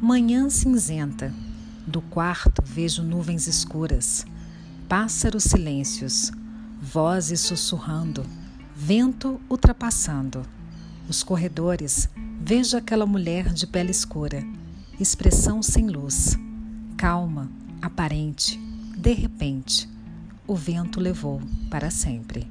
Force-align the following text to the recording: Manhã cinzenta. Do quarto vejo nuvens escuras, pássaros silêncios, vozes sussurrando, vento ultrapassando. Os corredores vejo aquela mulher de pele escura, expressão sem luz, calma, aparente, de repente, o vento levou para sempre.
Manhã 0.00 0.48
cinzenta. 0.48 1.34
Do 1.84 2.00
quarto 2.00 2.62
vejo 2.64 3.02
nuvens 3.02 3.48
escuras, 3.48 4.24
pássaros 4.88 5.42
silêncios, 5.42 6.30
vozes 6.80 7.40
sussurrando, 7.40 8.24
vento 8.76 9.40
ultrapassando. 9.50 10.42
Os 11.08 11.24
corredores 11.24 12.08
vejo 12.40 12.76
aquela 12.76 13.06
mulher 13.06 13.52
de 13.52 13.66
pele 13.66 13.90
escura, 13.90 14.40
expressão 15.00 15.64
sem 15.64 15.88
luz, 15.88 16.38
calma, 16.96 17.50
aparente, 17.82 18.56
de 18.96 19.12
repente, 19.12 19.88
o 20.46 20.54
vento 20.54 21.00
levou 21.00 21.42
para 21.68 21.90
sempre. 21.90 22.46